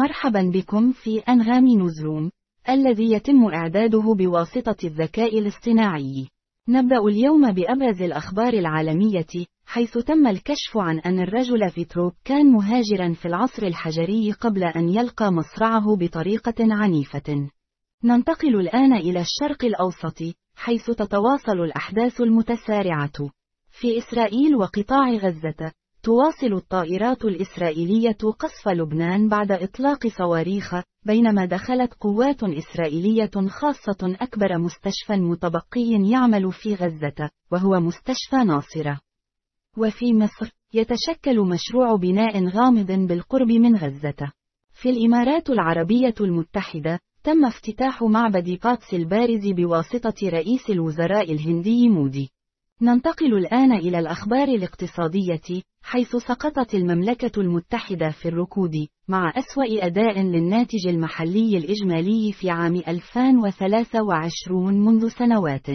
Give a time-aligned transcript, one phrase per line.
[0.00, 2.30] مرحبا بكم في أنغام نزروم،
[2.68, 6.28] الذي يتم إعداده بواسطة الذكاء الاصطناعي.
[6.68, 13.26] نبدأ اليوم بأبرز الأخبار العالمية، حيث تم الكشف عن أن الرجل فيتروب كان مهاجرا في
[13.28, 17.50] العصر الحجري قبل أن يلقى مصرعه بطريقة عنيفة.
[18.04, 20.18] ننتقل الآن إلى الشرق الأوسط،
[20.56, 23.30] حيث تتواصل الأحداث المتسارعة.
[23.80, 30.74] في إسرائيل وقطاع غزة، تواصل الطائرات الإسرائيلية قصف لبنان بعد إطلاق صواريخ،
[31.06, 39.00] بينما دخلت قوات إسرائيلية خاصة أكبر مستشفى متبقي يعمل في غزة، وهو مستشفى ناصرة.
[39.78, 44.32] وفي مصر، يتشكل مشروع بناء غامض بالقرب من غزة.
[44.72, 52.30] في الإمارات العربية المتحدة، تم افتتاح معبد قادس البارز بواسطة رئيس الوزراء الهندي مودي.
[52.82, 60.86] ننتقل الآن إلى الأخبار الاقتصادية، حيث سقطت المملكة المتحدة في الركود، مع أسوأ أداء للناتج
[60.88, 65.66] المحلي الإجمالي في عام 2023 منذ سنوات.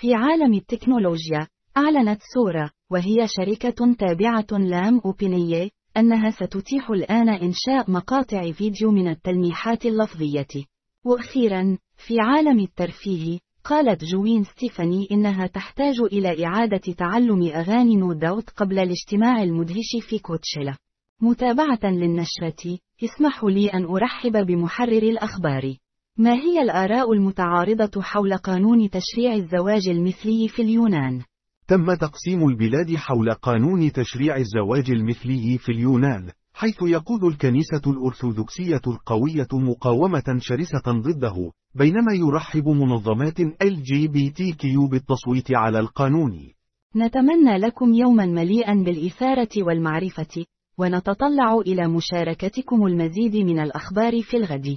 [0.00, 8.52] في عالم التكنولوجيا، أعلنت سورا، وهي شركة تابعة لام أوبينيي، أنها ستتيح الآن إنشاء مقاطع
[8.52, 10.64] فيديو من التلميحات اللفظية.
[11.04, 18.50] وأخيرا، في عالم الترفيه، قالت جوين ستيفاني إنها تحتاج إلى إعادة تعلم أغاني No Doubt
[18.50, 20.76] قبل الاجتماع المدهش في كوتشيلا.
[21.22, 25.76] متابعة للنشرة، اسمحوا لي أن أرحب بمحرر الأخبار.
[26.18, 31.22] ما هي الآراء المتعارضة حول قانون تشريع الزواج المثلي في اليونان؟
[31.68, 39.48] تم تقسيم البلاد حول قانون تشريع الزواج المثلي في اليونان، حيث يقود الكنيسة الأرثوذكسية القوية
[39.52, 46.52] مقاومة شرسة ضده، بينما يرحب منظمات LGBTQ بالتصويت على القانون.
[46.96, 50.44] نتمنى لكم يوما مليئا بالإثارة والمعرفة،
[50.78, 54.76] ونتطلع إلى مشاركتكم المزيد من الأخبار في الغد.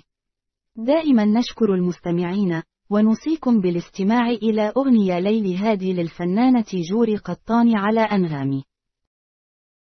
[0.76, 8.64] دائما نشكر المستمعين، ونوصيكم بالاستماع إلى أغنية ليل هادي للفنانة جوري قطان على أنغامي.